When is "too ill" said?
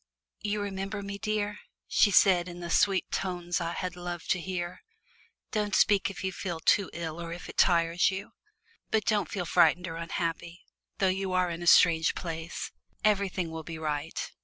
6.59-7.21